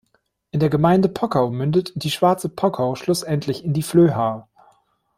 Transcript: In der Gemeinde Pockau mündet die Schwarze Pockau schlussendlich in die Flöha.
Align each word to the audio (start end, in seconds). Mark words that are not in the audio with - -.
In 0.49 0.59
der 0.59 0.71
Gemeinde 0.71 1.09
Pockau 1.09 1.51
mündet 1.51 1.91
die 1.93 2.09
Schwarze 2.09 2.49
Pockau 2.49 2.95
schlussendlich 2.95 3.63
in 3.63 3.73
die 3.73 3.83
Flöha. 3.83 4.49